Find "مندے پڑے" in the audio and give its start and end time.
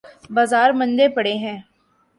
0.79-1.33